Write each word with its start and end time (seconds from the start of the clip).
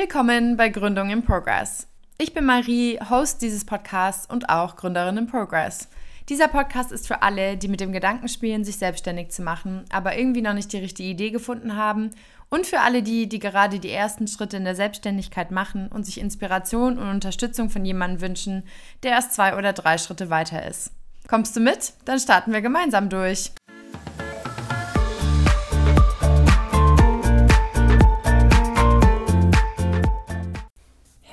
Willkommen 0.00 0.56
bei 0.56 0.70
Gründung 0.70 1.10
in 1.10 1.22
Progress. 1.22 1.86
Ich 2.16 2.32
bin 2.32 2.46
Marie, 2.46 2.98
Host 3.10 3.42
dieses 3.42 3.66
Podcasts 3.66 4.24
und 4.24 4.48
auch 4.48 4.76
Gründerin 4.76 5.18
in 5.18 5.26
Progress. 5.26 5.88
Dieser 6.30 6.48
Podcast 6.48 6.90
ist 6.90 7.06
für 7.06 7.20
alle, 7.20 7.58
die 7.58 7.68
mit 7.68 7.80
dem 7.80 7.92
Gedanken 7.92 8.28
spielen, 8.28 8.64
sich 8.64 8.78
selbstständig 8.78 9.30
zu 9.30 9.42
machen, 9.42 9.84
aber 9.90 10.16
irgendwie 10.16 10.40
noch 10.40 10.54
nicht 10.54 10.72
die 10.72 10.78
richtige 10.78 11.10
Idee 11.10 11.28
gefunden 11.28 11.76
haben 11.76 12.12
und 12.48 12.66
für 12.66 12.80
alle 12.80 13.02
die, 13.02 13.28
die 13.28 13.40
gerade 13.40 13.78
die 13.78 13.90
ersten 13.90 14.26
Schritte 14.26 14.56
in 14.56 14.64
der 14.64 14.74
Selbstständigkeit 14.74 15.50
machen 15.50 15.88
und 15.88 16.06
sich 16.06 16.18
Inspiration 16.18 16.96
und 16.96 17.10
Unterstützung 17.10 17.68
von 17.68 17.84
jemandem 17.84 18.22
wünschen, 18.22 18.62
der 19.02 19.10
erst 19.10 19.34
zwei 19.34 19.54
oder 19.54 19.74
drei 19.74 19.98
Schritte 19.98 20.30
weiter 20.30 20.66
ist. 20.66 20.92
Kommst 21.28 21.54
du 21.56 21.60
mit? 21.60 21.92
Dann 22.06 22.18
starten 22.18 22.54
wir 22.54 22.62
gemeinsam 22.62 23.10
durch. 23.10 23.52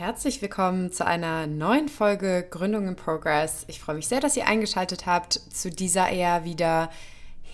Herzlich 0.08 0.42
willkommen 0.42 0.90
zu 0.90 1.06
einer 1.06 1.48
neuen 1.48 1.90
Folge 1.90 2.48
Gründung 2.50 2.88
in 2.88 2.96
Progress. 2.96 3.66
Ich 3.68 3.82
freue 3.82 3.98
mich 3.98 4.08
sehr, 4.08 4.22
dass 4.22 4.38
ihr 4.38 4.48
eingeschaltet 4.48 5.06
habt 5.06 5.34
zu 5.34 5.70
dieser 5.70 6.08
eher 6.08 6.46
wieder 6.46 6.90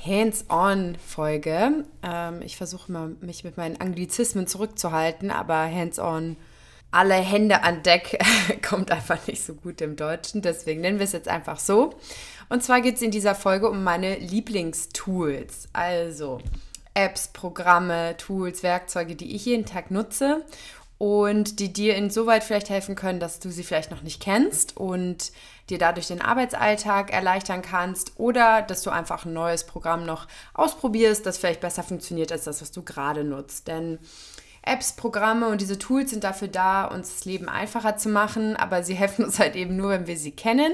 Hands-on-Folge. 0.06 1.86
Ähm, 2.04 2.42
ich 2.44 2.56
versuche 2.56 2.92
mal, 2.92 3.16
mich 3.22 3.44
mit 3.44 3.58
meinen 3.58 3.82
Anglizismen 3.82 4.46
zurückzuhalten, 4.46 5.32
aber 5.32 5.64
Hands-on, 5.64 6.38
alle 6.92 7.16
Hände 7.16 7.64
an 7.64 7.82
Deck 7.82 8.20
kommt 8.62 8.92
einfach 8.92 9.26
nicht 9.26 9.44
so 9.44 9.56
gut 9.56 9.82
im 9.82 9.96
Deutschen. 9.96 10.44
Deswegen 10.44 10.82
nennen 10.82 11.00
wir 11.00 11.06
es 11.06 11.14
jetzt 11.14 11.30
einfach 11.30 11.58
so. 11.58 11.96
Und 12.50 12.62
zwar 12.62 12.82
geht 12.82 12.98
es 12.98 13.02
in 13.02 13.10
dieser 13.10 13.34
Folge 13.34 13.68
um 13.68 13.84
meine 13.84 14.20
Lieblingstools. 14.20 15.70
Also 15.74 16.40
Apps, 16.94 17.30
Programme, 17.30 18.16
Tools, 18.18 18.62
Werkzeuge, 18.62 19.16
die 19.16 19.36
ich 19.36 19.45
jeden 19.45 19.66
Tag 19.66 19.90
nutze 19.90 20.45
und 21.04 21.59
die 21.59 21.73
dir 21.73 21.98
insoweit 21.98 22.46
vielleicht 22.46 22.70
helfen 22.70 22.96
können, 22.96 23.20
dass 23.20 23.42
du 23.42 23.50
sie 23.50 23.66
vielleicht 23.66 23.92
noch 23.92 24.04
nicht 24.04 24.22
kennst 24.22 24.78
und 24.78 25.34
dir 25.70 25.78
dadurch 25.78 26.08
den 26.08 26.22
Arbeitsalltag 26.22 27.12
erleichtern 27.12 27.62
kannst 27.62 28.14
oder 28.16 28.62
dass 28.62 28.84
du 28.84 28.90
einfach 28.90 29.26
ein 29.26 29.34
neues 29.34 29.66
Programm 29.66 30.06
noch 30.06 30.30
ausprobierst, 30.54 31.26
das 31.26 31.38
vielleicht 31.38 31.60
besser 31.60 31.84
funktioniert 31.84 32.32
als 32.32 32.45
das, 32.45 32.62
was 32.62 32.72
du 32.72 32.84
gerade 32.84 33.26
nutzt. 33.26 33.68
Denn 33.68 34.00
Apps, 34.62 34.94
Programme 34.94 35.50
und 35.50 35.60
diese 35.60 35.78
Tools 35.78 36.12
sind 36.12 36.23
dafür 36.23 36.48
da, 36.48 36.86
uns 36.86 37.10
das 37.10 37.26
Leben 37.26 37.50
einfacher 37.50 37.98
zu 37.98 38.08
machen, 38.08 38.56
aber 38.56 38.82
sie 38.82 38.95
helfen 38.95 39.26
uns 39.26 39.40
halt 39.40 39.58
eben 39.58 39.76
nur, 39.76 39.90
wenn 39.90 40.08
wir 40.08 40.16
sie 40.16 40.32
kennen. 40.32 40.72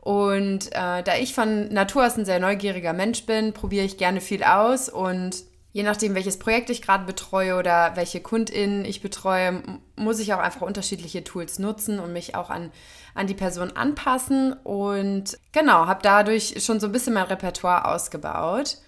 Und 0.00 0.68
äh, 0.68 1.02
da 1.02 1.16
ich 1.20 1.34
von 1.34 1.68
Natur 1.68 2.06
aus 2.06 2.16
ein 2.16 2.24
sehr 2.24 2.40
neugieriger 2.40 2.94
Mensch 2.94 3.26
bin, 3.26 3.52
probiere 3.52 3.84
ich 3.84 3.98
gerne 3.98 4.22
viel 4.22 4.42
aus 4.42 4.88
und 4.88 5.44
je 5.76 5.82
nachdem, 5.82 6.14
welches 6.14 6.38
Projekt 6.38 6.70
ich 6.70 6.80
gerade 6.80 7.04
betreue 7.04 7.54
oder 7.54 7.96
welche 7.96 8.22
KundInnen 8.22 8.86
ich 8.86 9.02
betreue, 9.02 9.62
muss 9.94 10.20
ich 10.20 10.32
auch 10.32 10.38
einfach 10.38 10.62
unterschiedliche 10.62 11.22
Tools 11.22 11.58
nutzen 11.58 11.98
und 11.98 12.14
mich 12.14 12.34
auch 12.34 12.48
an, 12.48 12.70
an 13.14 13.26
die 13.26 13.34
Person 13.34 13.72
anpassen. 13.76 14.54
Und 14.54 15.36
genau, 15.52 15.86
habe 15.86 16.00
dadurch 16.02 16.64
schon 16.64 16.80
so 16.80 16.86
ein 16.86 16.92
bisschen 16.92 17.12
mein 17.12 17.24
Repertoire 17.24 17.88
ausgebaut. 17.88 18.78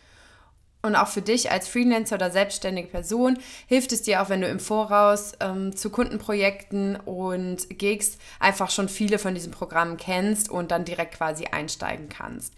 Und 0.80 0.94
auch 0.94 1.08
für 1.08 1.22
dich 1.22 1.50
als 1.50 1.66
Freelancer 1.66 2.14
oder 2.14 2.30
selbstständige 2.30 2.88
Person 2.88 3.38
hilft 3.66 3.90
es 3.92 4.02
dir 4.02 4.22
auch, 4.22 4.28
wenn 4.28 4.40
du 4.40 4.48
im 4.48 4.60
Voraus 4.60 5.32
ähm, 5.40 5.74
zu 5.74 5.90
Kundenprojekten 5.90 6.96
und 6.96 7.68
Gigs 7.78 8.16
einfach 8.38 8.70
schon 8.70 8.88
viele 8.88 9.18
von 9.18 9.34
diesen 9.34 9.50
Programmen 9.50 9.96
kennst 9.96 10.48
und 10.48 10.70
dann 10.70 10.84
direkt 10.84 11.14
quasi 11.14 11.46
einsteigen 11.46 12.08
kannst. 12.08 12.54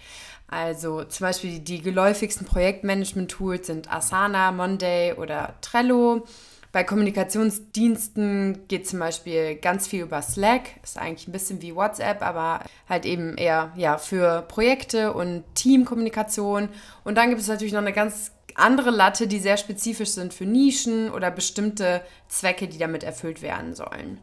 Also 0.48 1.04
zum 1.04 1.26
Beispiel 1.26 1.60
die 1.60 1.80
geläufigsten 1.80 2.46
Projektmanagement-Tools 2.46 3.68
sind 3.68 3.90
Asana, 3.90 4.52
Monday 4.52 5.14
oder 5.14 5.54
Trello. 5.62 6.26
Bei 6.72 6.84
Kommunikationsdiensten 6.84 8.68
geht 8.68 8.86
zum 8.88 9.00
Beispiel 9.00 9.56
ganz 9.56 9.88
viel 9.88 10.02
über 10.02 10.22
Slack. 10.22 10.62
Ist 10.84 10.98
eigentlich 10.98 11.26
ein 11.26 11.32
bisschen 11.32 11.60
wie 11.62 11.74
WhatsApp, 11.74 12.22
aber 12.22 12.60
halt 12.88 13.06
eben 13.06 13.36
eher 13.36 13.72
ja, 13.76 13.98
für 13.98 14.42
Projekte 14.42 15.12
und 15.12 15.42
Teamkommunikation. 15.54 16.68
Und 17.02 17.16
dann 17.16 17.30
gibt 17.30 17.40
es 17.40 17.48
natürlich 17.48 17.72
noch 17.72 17.80
eine 17.80 17.92
ganz 17.92 18.30
andere 18.54 18.90
Latte, 18.90 19.26
die 19.26 19.40
sehr 19.40 19.56
spezifisch 19.56 20.10
sind 20.10 20.32
für 20.32 20.46
Nischen 20.46 21.10
oder 21.10 21.30
bestimmte 21.32 22.02
Zwecke, 22.28 22.68
die 22.68 22.78
damit 22.78 23.02
erfüllt 23.02 23.42
werden 23.42 23.74
sollen. 23.74 24.18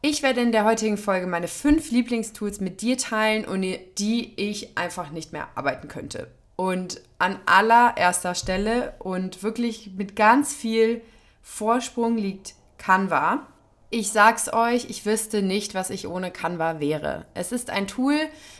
Ich 0.00 0.22
werde 0.22 0.40
in 0.40 0.52
der 0.52 0.64
heutigen 0.64 0.96
Folge 0.96 1.26
meine 1.26 1.48
fünf 1.48 1.90
Lieblingstools 1.90 2.60
mit 2.60 2.82
dir 2.82 2.96
teilen, 2.98 3.46
ohne 3.46 3.78
die 3.98 4.32
ich 4.36 4.76
einfach 4.76 5.10
nicht 5.10 5.32
mehr 5.32 5.48
arbeiten 5.54 5.88
könnte. 5.88 6.28
Und 6.56 7.00
an 7.18 7.38
allererster 7.46 8.34
Stelle 8.34 8.94
und 8.98 9.42
wirklich 9.42 9.92
mit 9.96 10.16
ganz 10.16 10.54
viel 10.54 11.02
Vorsprung 11.42 12.16
liegt 12.16 12.54
Canva. 12.78 13.46
Ich 13.90 14.12
sag's 14.12 14.52
euch, 14.52 14.90
ich 14.90 15.06
wüsste 15.06 15.40
nicht, 15.42 15.74
was 15.74 15.90
ich 15.90 16.06
ohne 16.06 16.30
Canva 16.30 16.78
wäre. 16.78 17.24
Es 17.34 17.52
ist 17.52 17.70
ein 17.70 17.86
Tool, 17.86 18.16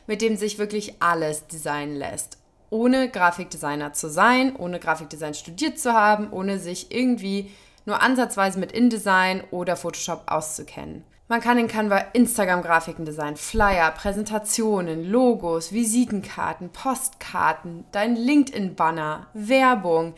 mit 0.07 0.23
dem 0.23 0.37
sich 0.37 0.59
wirklich 0.59 1.03
alles 1.03 1.47
designen 1.47 1.97
lässt. 1.97 2.39
Ohne 2.71 3.11
Grafikdesigner 3.11 3.93
zu 3.93 4.09
sein, 4.09 4.57
ohne 4.57 4.79
Grafikdesign 4.79 5.35
studiert 5.35 5.79
zu 5.79 5.93
haben, 5.93 6.31
ohne 6.31 6.59
sich 6.59 6.91
irgendwie 6.91 7.51
nur 7.85 8.03
ansatzweise 8.03 8.59
mit 8.59 8.73
InDesign 8.73 9.43
oder 9.51 9.77
Photoshop 9.77 10.25
auszukennen. 10.27 11.05
Man 11.31 11.43
kann 11.43 11.59
in 11.59 11.69
Canva 11.69 11.99
Instagram-Grafiken 12.15 13.05
designen, 13.05 13.37
Flyer, 13.37 13.91
Präsentationen, 13.91 15.05
Logos, 15.05 15.73
Visitenkarten, 15.73 16.71
Postkarten, 16.71 17.85
dein 17.93 18.17
LinkedIn-Banner, 18.17 19.27
Werbung. 19.35 20.15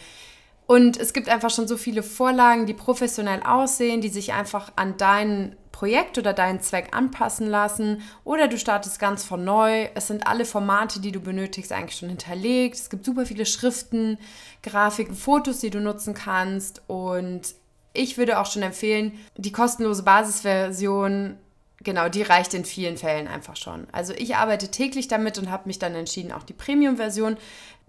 Und 0.70 0.98
es 0.98 1.12
gibt 1.12 1.28
einfach 1.28 1.50
schon 1.50 1.66
so 1.66 1.76
viele 1.76 2.04
Vorlagen, 2.04 2.64
die 2.64 2.74
professionell 2.74 3.42
aussehen, 3.42 4.00
die 4.00 4.08
sich 4.08 4.34
einfach 4.34 4.70
an 4.76 4.96
dein 4.96 5.56
Projekt 5.72 6.16
oder 6.16 6.32
deinen 6.32 6.60
Zweck 6.60 6.90
anpassen 6.96 7.48
lassen. 7.48 8.02
Oder 8.22 8.46
du 8.46 8.56
startest 8.56 9.00
ganz 9.00 9.24
von 9.24 9.44
neu. 9.44 9.88
Es 9.96 10.06
sind 10.06 10.28
alle 10.28 10.44
Formate, 10.44 11.00
die 11.00 11.10
du 11.10 11.18
benötigst, 11.18 11.72
eigentlich 11.72 11.98
schon 11.98 12.08
hinterlegt. 12.08 12.76
Es 12.76 12.88
gibt 12.88 13.04
super 13.04 13.26
viele 13.26 13.46
Schriften, 13.46 14.16
Grafiken, 14.62 15.16
Fotos, 15.16 15.58
die 15.58 15.70
du 15.70 15.80
nutzen 15.80 16.14
kannst. 16.14 16.82
Und 16.86 17.52
ich 17.92 18.16
würde 18.16 18.38
auch 18.38 18.46
schon 18.46 18.62
empfehlen, 18.62 19.18
die 19.36 19.50
kostenlose 19.50 20.04
Basisversion, 20.04 21.36
genau, 21.82 22.08
die 22.08 22.22
reicht 22.22 22.54
in 22.54 22.64
vielen 22.64 22.96
Fällen 22.96 23.26
einfach 23.26 23.56
schon. 23.56 23.88
Also 23.90 24.12
ich 24.12 24.36
arbeite 24.36 24.70
täglich 24.70 25.08
damit 25.08 25.36
und 25.36 25.50
habe 25.50 25.66
mich 25.66 25.80
dann 25.80 25.96
entschieden, 25.96 26.30
auch 26.30 26.44
die 26.44 26.52
Premium-Version 26.52 27.38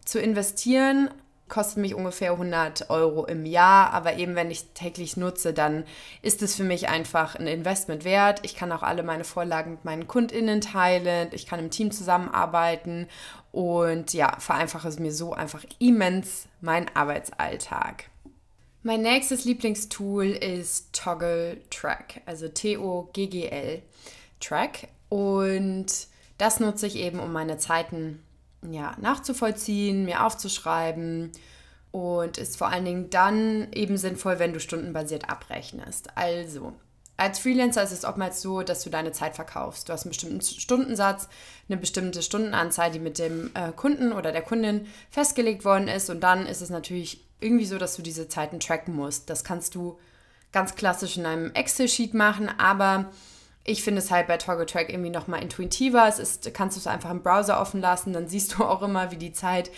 zu 0.04 0.20
investieren. 0.20 1.12
Kostet 1.52 1.80
mich 1.80 1.96
ungefähr 1.96 2.32
100 2.32 2.90
Euro 2.90 3.26
im 3.26 3.46
Jahr, 3.46 3.92
aber 3.92 4.16
eben 4.16 4.36
wenn 4.36 4.50
ich 4.50 4.68
täglich 4.74 5.18
nutze, 5.18 5.52
dann 5.52 5.84
ist 6.22 6.42
es 6.42 6.56
für 6.56 6.64
mich 6.64 6.88
einfach 6.88 7.36
ein 7.36 7.46
Investment 7.46 8.06
wert. 8.06 8.40
Ich 8.44 8.56
kann 8.56 8.72
auch 8.72 8.84
alle 8.84 9.04
meine 9.04 9.26
Vorlagen 9.26 9.72
mit 9.72 9.84
meinen 9.84 10.08
KundInnen 10.08 10.62
teilen, 10.62 11.28
ich 11.34 11.46
kann 11.46 11.60
im 11.60 11.70
Team 11.70 11.92
zusammenarbeiten 11.92 13.10
und 13.52 14.14
ja, 14.14 14.40
vereinfache 14.40 14.88
es 14.88 14.98
mir 14.98 15.12
so 15.12 15.34
einfach 15.34 15.66
immens 15.78 16.48
meinen 16.62 16.88
Arbeitsalltag. 16.94 18.06
Mein 18.84 19.02
nächstes 19.02 19.44
Lieblingstool 19.44 20.28
ist 20.28 20.94
Toggle 20.94 21.58
Track, 21.70 22.22
also 22.26 22.48
T-O-G-G-L 22.48 23.82
Track. 24.40 24.88
Und 25.10 26.08
das 26.38 26.62
nutze 26.62 26.88
ich 26.88 26.96
eben, 26.96 27.20
um 27.20 27.34
meine 27.34 27.58
Zeiten 27.58 28.24
ja, 28.70 28.96
nachzuvollziehen, 29.00 30.06
mir 30.06 30.26
aufzuschreiben 30.26 31.32
und 31.92 32.38
ist 32.38 32.58
vor 32.58 32.68
allen 32.68 32.86
Dingen 32.86 33.10
dann 33.10 33.72
eben 33.74 33.98
sinnvoll, 33.98 34.40
wenn 34.40 34.54
du 34.54 34.60
stundenbasiert 34.60 35.30
abrechnest. 35.30 36.16
Also, 36.16 36.74
als 37.18 37.40
Freelancer 37.40 37.84
ist 37.84 37.92
es 37.92 38.06
oftmals 38.06 38.42
so, 38.42 38.64
dass 38.64 38.84
du 38.84 38.90
deine 38.90 39.12
Zeit 39.12 39.36
verkaufst. 39.36 39.88
Du 39.88 39.94
hast 39.94 40.06
einen 40.06 40.12
bestimmten 40.12 40.42
Stundensatz, 40.42 41.28
eine 41.70 41.78
bestimmte 41.78 42.22
Stundenanzahl, 42.24 42.92
die 42.92 43.00
mit 43.00 43.20
dem 43.20 43.52
äh, 43.54 43.72
Kunden 43.72 44.12
oder 44.12 44.32
der 44.32 44.42
Kundin 44.42 44.88
festgelegt 45.12 45.64
worden 45.64 45.88
ist. 45.88 46.10
Und 46.10 46.22
dann 46.22 46.48
ist 46.48 46.62
es 46.62 46.70
natürlich 46.70 47.24
irgendwie 47.40 47.66
so, 47.66 47.78
dass 47.78 47.96
du 47.96 48.02
diese 48.02 48.28
Zeiten 48.28 48.60
tracken 48.60 48.96
musst. 48.96 49.30
Das 49.30 49.44
kannst 49.44 49.76
du 49.76 50.00
ganz 50.52 50.76
klassisch 50.76 51.18
in 51.18 51.26
einem 51.26 51.52
Excel-Sheet 51.52 52.14
machen, 52.14 52.50
aber 52.58 53.12
ich 53.64 53.84
finde 53.84 54.00
es 54.00 54.12
halt 54.12 54.28
bei 54.28 54.38
Toggle 54.38 54.66
Track 54.66 54.90
irgendwie 54.90 55.10
nochmal 55.10 55.42
intuitiver. 55.42 56.08
Es 56.08 56.20
ist, 56.20 56.54
kannst 56.54 56.78
du 56.78 56.80
es 56.80 56.88
einfach 56.88 57.12
im 57.12 57.22
Browser 57.22 57.62
offen 57.62 57.82
lassen, 57.82 58.14
dann 58.14 58.28
siehst 58.28 58.58
du 58.58 58.64
auch 58.66 58.82
immer, 58.82 59.12
wie 59.12 59.18
die 59.18 59.34
Zeit 59.34 59.72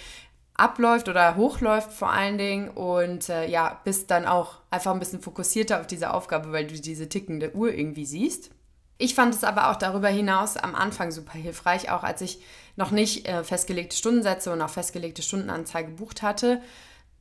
abläuft 0.55 1.09
oder 1.09 1.35
hochläuft 1.35 1.91
vor 1.91 2.11
allen 2.11 2.37
Dingen 2.37 2.69
und 2.69 3.27
äh, 3.29 3.47
ja, 3.49 3.81
bist 3.83 4.11
dann 4.11 4.25
auch 4.25 4.59
einfach 4.69 4.93
ein 4.93 4.99
bisschen 4.99 5.21
fokussierter 5.21 5.79
auf 5.79 5.87
diese 5.87 6.13
Aufgabe, 6.13 6.51
weil 6.51 6.67
du 6.67 6.75
diese 6.75 7.09
tickende 7.09 7.55
Uhr 7.55 7.73
irgendwie 7.73 8.05
siehst. 8.05 8.51
Ich 8.99 9.15
fand 9.15 9.33
es 9.33 9.43
aber 9.43 9.71
auch 9.71 9.75
darüber 9.75 10.09
hinaus 10.09 10.55
am 10.55 10.75
Anfang 10.75 11.11
super 11.11 11.33
hilfreich, 11.33 11.89
auch 11.89 12.03
als 12.03 12.21
ich 12.21 12.39
noch 12.75 12.91
nicht 12.91 13.27
äh, 13.27 13.43
festgelegte 13.43 13.97
Stundensätze 13.97 14.51
und 14.51 14.61
auch 14.61 14.69
festgelegte 14.69 15.23
Stundenanzahl 15.23 15.85
gebucht 15.85 16.21
hatte, 16.21 16.61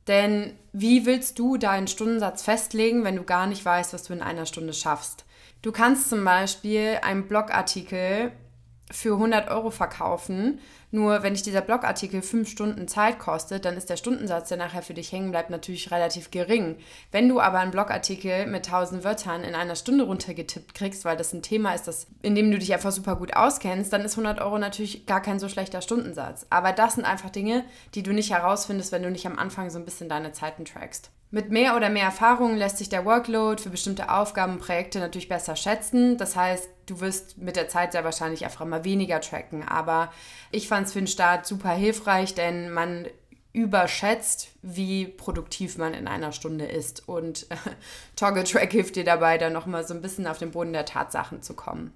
denn 0.07 0.57
wie 0.73 1.05
willst 1.05 1.39
du 1.39 1.57
deinen 1.57 1.87
Stundensatz 1.87 2.43
festlegen, 2.43 3.03
wenn 3.03 3.15
du 3.15 3.23
gar 3.23 3.47
nicht 3.47 3.63
weißt, 3.63 3.93
was 3.93 4.03
du 4.03 4.13
in 4.13 4.21
einer 4.21 4.45
Stunde 4.45 4.73
schaffst? 4.73 5.25
Du 5.61 5.71
kannst 5.71 6.09
zum 6.09 6.23
Beispiel 6.23 6.99
einen 7.01 7.27
Blogartikel 7.27 8.31
für 8.93 9.13
100 9.13 9.49
Euro 9.49 9.71
verkaufen. 9.71 10.59
Nur 10.91 11.23
wenn 11.23 11.33
dich 11.33 11.41
dieser 11.41 11.61
Blogartikel 11.61 12.21
fünf 12.21 12.47
Stunden 12.47 12.87
Zeit 12.87 13.17
kostet, 13.17 13.65
dann 13.65 13.75
ist 13.75 13.89
der 13.89 13.97
Stundensatz, 13.97 14.49
der 14.49 14.57
nachher 14.57 14.83
für 14.83 14.93
dich 14.93 15.11
hängen 15.11 15.31
bleibt, 15.31 15.49
natürlich 15.49 15.89
relativ 15.89 16.29
gering. 16.29 16.77
Wenn 17.11 17.27
du 17.27 17.39
aber 17.39 17.57
einen 17.59 17.71
Blogartikel 17.71 18.45
mit 18.45 18.67
1000 18.67 19.03
Wörtern 19.03 19.43
in 19.43 19.55
einer 19.55 19.75
Stunde 19.75 20.03
runtergetippt 20.03 20.75
kriegst, 20.75 21.05
weil 21.05 21.17
das 21.17 21.33
ein 21.33 21.41
Thema 21.41 21.73
ist, 21.73 21.87
das, 21.87 22.05
in 22.21 22.35
dem 22.35 22.51
du 22.51 22.59
dich 22.59 22.71
einfach 22.73 22.91
super 22.91 23.15
gut 23.15 23.35
auskennst, 23.35 23.91
dann 23.91 24.01
ist 24.01 24.13
100 24.13 24.39
Euro 24.41 24.59
natürlich 24.59 25.07
gar 25.07 25.21
kein 25.21 25.39
so 25.39 25.49
schlechter 25.49 25.81
Stundensatz. 25.81 26.45
Aber 26.51 26.71
das 26.71 26.93
sind 26.93 27.05
einfach 27.05 27.31
Dinge, 27.31 27.65
die 27.95 28.03
du 28.03 28.13
nicht 28.13 28.31
herausfindest, 28.31 28.91
wenn 28.91 29.03
du 29.03 29.09
nicht 29.09 29.25
am 29.25 29.39
Anfang 29.39 29.71
so 29.71 29.79
ein 29.79 29.85
bisschen 29.85 30.09
deine 30.09 30.33
Zeiten 30.33 30.65
trackst. 30.65 31.09
Mit 31.33 31.49
mehr 31.49 31.75
oder 31.75 31.89
mehr 31.89 32.03
Erfahrung 32.03 32.57
lässt 32.57 32.77
sich 32.77 32.89
der 32.89 33.05
Workload 33.05 33.59
für 33.59 33.71
bestimmte 33.71 34.11
Aufgaben 34.11 34.53
und 34.53 34.59
Projekte 34.59 34.99
natürlich 34.99 35.29
besser 35.29 35.55
schätzen. 35.55 36.15
Das 36.15 36.35
heißt, 36.35 36.69
du 36.85 36.99
wirst 36.99 37.39
mit 37.39 37.55
der 37.55 37.67
Zeit 37.67 37.93
sehr 37.93 38.03
wahrscheinlich 38.03 38.45
einfach 38.45 38.63
mal 38.65 38.83
weniger 38.83 39.19
tracken. 39.19 39.67
Aber 39.67 40.13
ich 40.51 40.67
fand 40.67 40.85
es 40.85 40.93
für 40.93 40.99
den 40.99 41.07
Start 41.07 41.47
super 41.47 41.71
hilfreich, 41.71 42.35
denn 42.35 42.69
man 42.69 43.07
überschätzt, 43.51 44.49
wie 44.61 45.07
produktiv 45.07 45.79
man 45.79 45.95
in 45.95 46.07
einer 46.07 46.33
Stunde 46.33 46.65
ist. 46.65 47.09
Und 47.09 47.49
äh, 47.49 47.55
Toggle 48.15 48.43
Track 48.43 48.71
hilft 48.71 48.95
dir 48.95 49.03
dabei, 49.03 49.39
dann 49.39 49.53
nochmal 49.53 49.87
so 49.87 49.95
ein 49.95 50.03
bisschen 50.03 50.27
auf 50.27 50.37
den 50.37 50.51
Boden 50.51 50.73
der 50.73 50.85
Tatsachen 50.85 51.41
zu 51.41 51.55
kommen. 51.55 51.93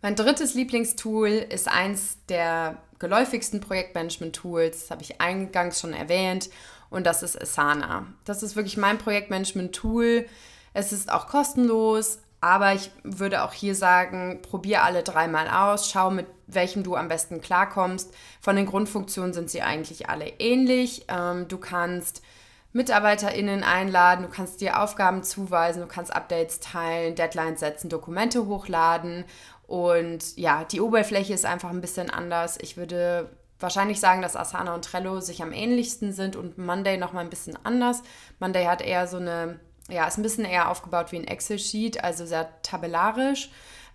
Mein 0.00 0.14
drittes 0.14 0.54
Lieblingstool 0.54 1.28
ist 1.28 1.66
eins 1.66 2.18
der 2.28 2.80
geläufigsten 3.00 3.60
Projektmanagement-Tools, 3.60 4.82
das 4.82 4.90
habe 4.92 5.02
ich 5.02 5.20
eingangs 5.20 5.80
schon 5.80 5.92
erwähnt 5.92 6.50
und 6.90 7.06
das 7.06 7.22
ist 7.22 7.40
Asana. 7.40 8.06
Das 8.24 8.42
ist 8.42 8.56
wirklich 8.56 8.76
mein 8.76 8.98
Projektmanagement-Tool. 8.98 10.26
Es 10.74 10.92
ist 10.92 11.10
auch 11.10 11.26
kostenlos, 11.28 12.18
aber 12.40 12.74
ich 12.74 12.90
würde 13.02 13.44
auch 13.44 13.52
hier 13.52 13.74
sagen, 13.74 14.40
probier 14.42 14.82
alle 14.82 15.02
dreimal 15.02 15.48
aus, 15.48 15.90
schau 15.90 16.10
mit 16.10 16.26
welchem 16.46 16.82
du 16.82 16.96
am 16.96 17.08
besten 17.08 17.40
klarkommst. 17.40 18.12
Von 18.40 18.56
den 18.56 18.66
Grundfunktionen 18.66 19.32
sind 19.32 19.50
sie 19.50 19.62
eigentlich 19.62 20.08
alle 20.08 20.28
ähnlich. 20.38 21.04
Ähm, 21.08 21.48
du 21.48 21.58
kannst 21.58 22.22
MitarbeiterInnen 22.72 23.64
einladen, 23.64 24.24
du 24.24 24.30
kannst 24.30 24.60
dir 24.60 24.80
Aufgaben 24.80 25.22
zuweisen, 25.22 25.82
du 25.82 25.88
kannst 25.88 26.14
Updates 26.14 26.60
teilen, 26.60 27.14
Deadlines 27.16 27.60
setzen, 27.60 27.88
Dokumente 27.88 28.46
hochladen 28.46 29.24
und 29.66 30.36
ja, 30.36 30.64
die 30.64 30.80
Oberfläche 30.80 31.32
ist 31.32 31.46
einfach 31.46 31.70
ein 31.70 31.80
bisschen 31.80 32.10
anders. 32.10 32.58
Ich 32.60 32.76
würde 32.76 33.30
wahrscheinlich 33.60 34.00
sagen, 34.00 34.22
dass 34.22 34.36
Asana 34.36 34.74
und 34.74 34.84
Trello 34.84 35.20
sich 35.20 35.42
am 35.42 35.52
ähnlichsten 35.52 36.12
sind 36.12 36.36
und 36.36 36.58
Monday 36.58 36.96
nochmal 36.96 37.24
ein 37.24 37.30
bisschen 37.30 37.58
anders. 37.64 38.02
Monday 38.38 38.64
hat 38.64 38.82
eher 38.82 39.06
so 39.06 39.18
eine, 39.18 39.60
ja, 39.88 40.06
ist 40.06 40.18
ein 40.18 40.22
bisschen 40.22 40.44
eher 40.44 40.70
aufgebaut 40.70 41.12
wie 41.12 41.16
ein 41.16 41.26
Excel-Sheet, 41.26 42.02
also 42.02 42.26
sehr 42.26 42.48
tabellarisch. 42.62 43.50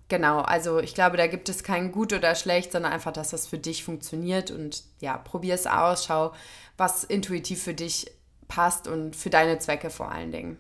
Genau, 0.08 0.42
also 0.42 0.80
ich 0.80 0.94
glaube, 0.94 1.18
da 1.18 1.26
gibt 1.26 1.50
es 1.50 1.64
kein 1.64 1.92
gut 1.92 2.14
oder 2.14 2.36
schlecht, 2.36 2.72
sondern 2.72 2.94
einfach, 2.94 3.12
dass 3.12 3.32
das 3.32 3.48
für 3.48 3.58
dich 3.58 3.84
funktioniert 3.84 4.52
und 4.52 4.84
ja, 5.00 5.18
probier 5.18 5.56
es 5.56 5.66
aus, 5.66 6.06
schau, 6.06 6.34
was 6.78 7.04
intuitiv 7.04 7.64
für 7.64 7.74
dich 7.74 8.12
passt 8.48 8.88
und 8.88 9.16
für 9.16 9.32
deine 9.32 9.58
Zwecke 9.58 9.90
vor 9.90 10.12
allen 10.12 10.32
Dingen. 10.32 10.58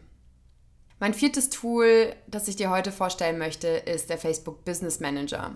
Mein 0.99 1.13
viertes 1.13 1.49
Tool, 1.49 2.15
das 2.25 2.47
ich 2.47 2.55
dir 2.55 2.69
heute 2.71 2.91
vorstellen 2.91 3.37
möchte, 3.37 3.67
ist 3.67 4.09
der 4.09 4.17
Facebook 4.17 4.65
Business 4.65 4.99
Manager. 4.99 5.51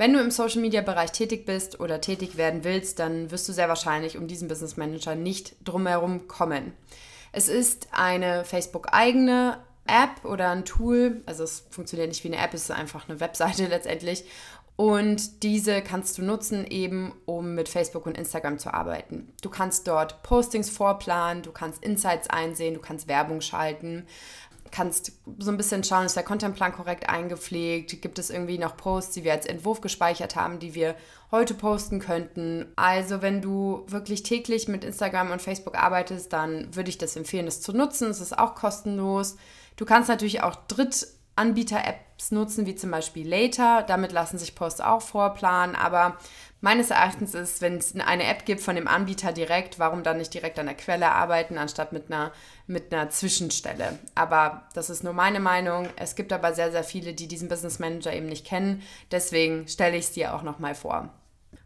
Wenn 0.00 0.14
du 0.14 0.18
im 0.18 0.30
Social 0.30 0.62
Media 0.62 0.80
Bereich 0.80 1.12
tätig 1.12 1.44
bist 1.44 1.78
oder 1.78 2.00
tätig 2.00 2.38
werden 2.38 2.64
willst, 2.64 2.98
dann 3.00 3.30
wirst 3.30 3.46
du 3.46 3.52
sehr 3.52 3.68
wahrscheinlich 3.68 4.16
um 4.16 4.28
diesen 4.28 4.48
Business 4.48 4.78
Manager 4.78 5.14
nicht 5.14 5.56
drumherum 5.62 6.26
kommen. 6.26 6.72
Es 7.32 7.50
ist 7.50 7.88
eine 7.92 8.46
Facebook-eigene 8.46 9.58
App 9.86 10.24
oder 10.24 10.48
ein 10.48 10.64
Tool, 10.64 11.20
also 11.26 11.44
es 11.44 11.66
funktioniert 11.68 12.08
nicht 12.08 12.24
wie 12.24 12.28
eine 12.28 12.42
App, 12.42 12.54
es 12.54 12.62
ist 12.62 12.70
einfach 12.70 13.10
eine 13.10 13.20
Webseite 13.20 13.66
letztendlich. 13.68 14.24
Und 14.74 15.42
diese 15.42 15.82
kannst 15.82 16.16
du 16.16 16.22
nutzen, 16.22 16.66
eben 16.66 17.12
um 17.26 17.54
mit 17.54 17.68
Facebook 17.68 18.06
und 18.06 18.16
Instagram 18.16 18.58
zu 18.58 18.72
arbeiten. 18.72 19.30
Du 19.42 19.50
kannst 19.50 19.86
dort 19.86 20.22
Postings 20.22 20.70
vorplanen, 20.70 21.42
du 21.42 21.52
kannst 21.52 21.84
Insights 21.84 22.30
einsehen, 22.30 22.72
du 22.72 22.80
kannst 22.80 23.06
Werbung 23.06 23.42
schalten 23.42 24.06
kannst 24.70 25.12
so 25.38 25.50
ein 25.50 25.56
bisschen 25.56 25.84
schauen, 25.84 26.06
ist 26.06 26.16
der 26.16 26.22
Contentplan 26.22 26.72
korrekt 26.72 27.08
eingepflegt? 27.08 28.00
Gibt 28.02 28.18
es 28.18 28.30
irgendwie 28.30 28.58
noch 28.58 28.76
Posts, 28.76 29.14
die 29.14 29.24
wir 29.24 29.32
als 29.32 29.46
Entwurf 29.46 29.80
gespeichert 29.80 30.36
haben, 30.36 30.58
die 30.58 30.74
wir 30.74 30.94
heute 31.30 31.54
posten 31.54 32.00
könnten? 32.00 32.66
Also, 32.76 33.22
wenn 33.22 33.42
du 33.42 33.84
wirklich 33.86 34.22
täglich 34.22 34.68
mit 34.68 34.84
Instagram 34.84 35.30
und 35.30 35.42
Facebook 35.42 35.76
arbeitest, 35.76 36.32
dann 36.32 36.74
würde 36.74 36.90
ich 36.90 36.98
das 36.98 37.16
empfehlen, 37.16 37.46
das 37.46 37.60
zu 37.60 37.72
nutzen. 37.72 38.10
Es 38.10 38.20
ist 38.20 38.38
auch 38.38 38.54
kostenlos. 38.54 39.36
Du 39.76 39.84
kannst 39.84 40.08
natürlich 40.08 40.42
auch 40.42 40.56
Drittanbieter-Apps 41.40 42.32
nutzen, 42.32 42.66
wie 42.66 42.74
zum 42.74 42.90
Beispiel 42.90 43.28
Later. 43.28 43.82
Damit 43.82 44.12
lassen 44.12 44.38
sich 44.38 44.54
Posts 44.54 44.80
auch 44.80 45.02
vorplanen, 45.02 45.74
aber 45.74 46.16
Meines 46.62 46.90
Erachtens 46.90 47.34
ist, 47.34 47.62
wenn 47.62 47.78
es 47.78 47.94
eine 47.94 48.24
App 48.24 48.44
gibt 48.44 48.60
von 48.60 48.76
dem 48.76 48.86
Anbieter 48.86 49.32
direkt, 49.32 49.78
warum 49.78 50.02
dann 50.02 50.18
nicht 50.18 50.34
direkt 50.34 50.58
an 50.58 50.66
der 50.66 50.74
Quelle 50.74 51.10
arbeiten, 51.10 51.56
anstatt 51.56 51.92
mit 51.92 52.12
einer, 52.12 52.32
mit 52.66 52.92
einer 52.92 53.08
Zwischenstelle. 53.08 53.98
Aber 54.14 54.68
das 54.74 54.90
ist 54.90 55.02
nur 55.02 55.14
meine 55.14 55.40
Meinung. 55.40 55.88
Es 55.96 56.16
gibt 56.16 56.34
aber 56.34 56.52
sehr, 56.52 56.70
sehr 56.70 56.84
viele, 56.84 57.14
die 57.14 57.28
diesen 57.28 57.48
Business 57.48 57.78
Manager 57.78 58.12
eben 58.12 58.26
nicht 58.26 58.46
kennen. 58.46 58.82
Deswegen 59.10 59.68
stelle 59.68 59.96
ich 59.96 60.06
es 60.06 60.12
dir 60.12 60.34
auch 60.34 60.42
nochmal 60.42 60.74
vor. 60.74 61.08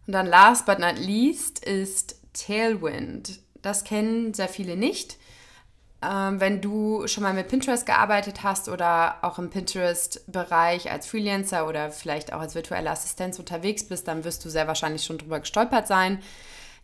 Und 0.06 0.12
dann 0.12 0.26
last 0.26 0.64
but 0.64 0.78
not 0.78 0.96
least 0.96 1.64
ist 1.64 2.20
Tailwind. 2.32 3.40
Das 3.62 3.82
kennen 3.82 4.32
sehr 4.32 4.48
viele 4.48 4.76
nicht. 4.76 5.18
Ähm, 6.04 6.40
wenn 6.40 6.60
du 6.60 7.06
schon 7.06 7.22
mal 7.22 7.32
mit 7.32 7.48
Pinterest 7.48 7.86
gearbeitet 7.86 8.42
hast 8.42 8.68
oder 8.68 9.16
auch 9.22 9.38
im 9.38 9.50
Pinterest-Bereich 9.50 10.90
als 10.90 11.06
Freelancer 11.06 11.66
oder 11.66 11.90
vielleicht 11.90 12.32
auch 12.32 12.40
als 12.40 12.54
virtuelle 12.54 12.90
Assistenz 12.90 13.38
unterwegs 13.38 13.84
bist, 13.84 14.06
dann 14.08 14.24
wirst 14.24 14.44
du 14.44 14.50
sehr 14.50 14.66
wahrscheinlich 14.66 15.04
schon 15.04 15.18
drüber 15.18 15.40
gestolpert 15.40 15.86
sein. 15.86 16.18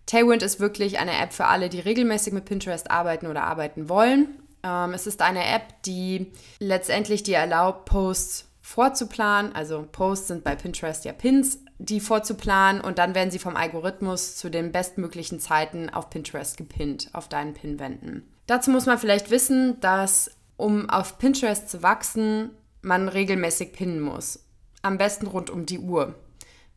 Tailwind 0.07 0.43
ist 0.43 0.59
wirklich 0.59 0.99
eine 0.99 1.21
App 1.21 1.33
für 1.33 1.47
alle, 1.47 1.69
die 1.69 1.81
regelmäßig 1.81 2.33
mit 2.33 2.47
Pinterest 2.47 2.91
arbeiten 2.91 3.27
oder 3.27 3.45
arbeiten 3.45 3.89
wollen. 3.89 4.29
Ähm, 4.63 4.95
es 4.95 5.07
ist 5.07 5.21
eine 5.21 5.45
App, 5.45 5.83
die 5.85 6.33
letztendlich 6.59 7.23
dir 7.23 7.37
erlaubt, 7.37 7.85
Posts 7.85 8.47
vorzuplanen. 8.63 9.55
Also 9.55 9.87
Posts 9.91 10.29
sind 10.29 10.45
bei 10.45 10.55
Pinterest 10.55 11.05
ja 11.05 11.13
Pins, 11.13 11.59
die 11.79 12.01
vorzuplanen 12.01 12.81
und 12.81 12.99
dann 12.99 13.15
werden 13.15 13.31
sie 13.31 13.39
vom 13.39 13.57
Algorithmus 13.57 14.37
zu 14.37 14.51
den 14.51 14.73
bestmöglichen 14.73 15.41
Zeiten 15.41 15.91
auf 15.91 16.09
Pinterest 16.09 16.57
gepinnt, 16.57 17.11
auf 17.13 17.29
deinen 17.29 17.53
Pinwänden. 17.53 18.27
Dazu 18.51 18.73
muss 18.73 18.87
man 18.87 18.99
vielleicht 18.99 19.31
wissen, 19.31 19.79
dass 19.79 20.33
um 20.57 20.91
auf 20.91 21.19
Pinterest 21.19 21.71
zu 21.71 21.85
wachsen, 21.85 22.51
man 22.83 23.07
regelmäßig 23.07 23.73
pinnen 23.73 24.01
muss. 24.01 24.45
Am 24.83 24.99
besten 24.99 25.29
rund 25.29 25.51
um 25.51 25.67
die 25.67 25.79
Uhr. 25.79 26.17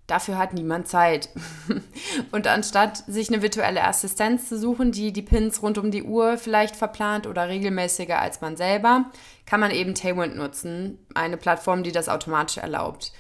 Dafür 0.06 0.38
hat 0.38 0.54
niemand 0.54 0.88
Zeit. 0.88 1.30
und 2.32 2.46
anstatt 2.46 2.98
sich 3.08 3.30
eine 3.30 3.42
virtuelle 3.42 3.84
Assistenz 3.86 4.50
zu 4.50 4.60
suchen, 4.60 4.92
die 4.92 5.12
die 5.12 5.24
Pins 5.24 5.64
rund 5.64 5.80
um 5.80 5.90
die 5.90 6.04
Uhr 6.04 6.38
vielleicht 6.38 6.76
verplant 6.76 7.26
oder 7.26 7.50
regelmäßiger 7.50 8.20
als 8.20 8.40
man 8.40 8.56
selber, 8.56 9.06
kann 9.48 9.60
man 9.60 9.72
eben 9.72 9.96
Tailwind 9.96 10.36
nutzen, 10.36 11.00
eine 11.16 11.38
Plattform, 11.38 11.82
die 11.82 11.92
das 11.92 12.08
automatisch 12.08 12.58
erlaubt. 12.58 13.14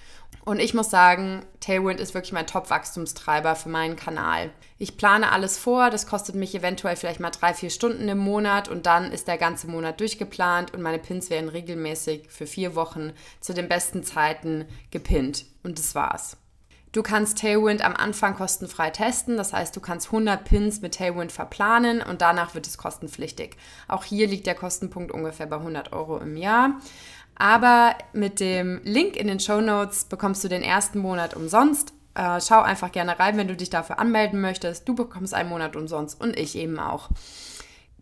Und 0.45 0.59
ich 0.59 0.73
muss 0.73 0.89
sagen, 0.89 1.45
Tailwind 1.61 2.01
ist 2.01 2.13
wirklich 2.13 2.33
mein 2.33 2.47
Top-Wachstumstreiber 2.47 3.55
für 3.55 3.69
meinen 3.69 3.95
Kanal. 3.95 4.51
Ich 4.77 4.97
plane 4.97 5.31
alles 5.31 5.57
vor, 5.57 5.89
das 5.89 6.05
kostet 6.05 6.35
mich 6.35 6.53
eventuell 6.53 6.97
vielleicht 6.97 7.21
mal 7.21 7.29
drei, 7.29 7.53
vier 7.53 7.69
Stunden 7.69 8.09
im 8.09 8.17
Monat 8.17 8.67
und 8.67 8.85
dann 8.85 9.11
ist 9.11 9.29
der 9.29 9.37
ganze 9.37 9.67
Monat 9.67 10.01
durchgeplant 10.01 10.73
und 10.73 10.81
meine 10.81 10.99
Pins 10.99 11.29
werden 11.29 11.47
regelmäßig 11.47 12.29
für 12.29 12.45
vier 12.45 12.75
Wochen 12.75 13.13
zu 13.39 13.53
den 13.53 13.69
besten 13.69 14.03
Zeiten 14.03 14.65
gepinnt. 14.91 15.45
Und 15.63 15.79
das 15.79 15.95
war's. 15.95 16.35
Du 16.91 17.01
kannst 17.01 17.39
Tailwind 17.39 17.83
am 17.83 17.95
Anfang 17.95 18.35
kostenfrei 18.35 18.91
testen, 18.91 19.35
das 19.35 19.51
heißt, 19.51 19.75
du 19.75 19.79
kannst 19.79 20.07
100 20.07 20.45
Pins 20.45 20.81
mit 20.81 20.93
Tailwind 20.93 21.31
verplanen 21.31 22.03
und 22.03 22.21
danach 22.21 22.53
wird 22.53 22.67
es 22.67 22.77
kostenpflichtig. 22.77 23.55
Auch 23.87 24.03
hier 24.03 24.27
liegt 24.27 24.45
der 24.45 24.53
Kostenpunkt 24.53 25.11
ungefähr 25.11 25.47
bei 25.47 25.55
100 25.55 25.91
Euro 25.91 26.19
im 26.19 26.37
Jahr. 26.37 26.79
Aber 27.35 27.95
mit 28.13 28.39
dem 28.39 28.81
Link 28.83 29.15
in 29.15 29.27
den 29.27 29.39
Show 29.39 29.61
Notes 29.61 30.05
bekommst 30.05 30.43
du 30.43 30.47
den 30.47 30.63
ersten 30.63 30.99
Monat 30.99 31.35
umsonst. 31.35 31.93
Äh, 32.15 32.39
schau 32.41 32.61
einfach 32.61 32.91
gerne 32.91 33.17
rein, 33.19 33.37
wenn 33.37 33.47
du 33.47 33.55
dich 33.55 33.69
dafür 33.69 33.99
anmelden 33.99 34.39
möchtest. 34.39 34.87
Du 34.87 34.95
bekommst 34.95 35.33
einen 35.33 35.49
Monat 35.49 35.75
umsonst 35.75 36.21
und 36.21 36.37
ich 36.37 36.55
eben 36.55 36.79
auch. 36.79 37.09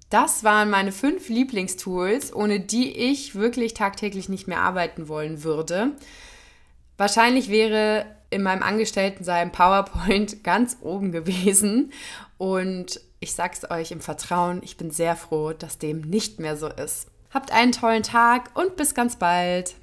Das 0.10 0.44
waren 0.44 0.70
meine 0.70 0.92
fünf 0.92 1.30
Lieblingstools, 1.30 2.34
ohne 2.36 2.60
die 2.60 2.92
ich 2.92 3.36
wirklich 3.36 3.74
tagtäglich 3.74 4.28
nicht 4.28 4.48
mehr 4.48 4.60
arbeiten 4.60 5.08
wollen 5.08 5.44
würde. 5.44 5.94
Wahrscheinlich 6.98 7.50
wäre 7.50 8.06
in 8.30 8.44
meinem 8.44 8.64
Angestelltensein 8.64 9.52
PowerPoint 9.52 10.44
ganz 10.44 10.78
oben 10.82 11.12
gewesen. 11.12 11.94
Und 12.38 13.00
ich 13.20 13.34
sag's 13.34 13.70
euch 13.70 13.92
im 13.92 14.02
Vertrauen, 14.02 14.62
ich 14.64 14.78
bin 14.78 14.90
sehr 14.90 15.16
froh, 15.16 15.54
dass 15.54 15.78
dem 15.78 16.02
nicht 16.02 16.40
mehr 16.40 16.58
so 16.58 16.68
ist. 16.68 17.11
Habt 17.34 17.52
einen 17.52 17.72
tollen 17.72 18.04
Tag 18.04 18.50
und 18.56 18.76
bis 18.76 18.94
ganz 18.94 19.16
bald. 19.16 19.76